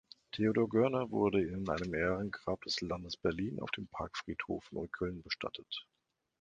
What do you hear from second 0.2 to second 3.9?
Theodor Görner wurde in einem Ehrengrab des Landes Berlin auf dem